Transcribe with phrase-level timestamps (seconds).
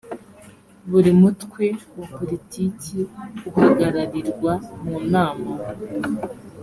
[0.89, 1.65] buri mutwe
[1.99, 2.97] wa politiki
[3.49, 5.49] uhagararirwa mu nama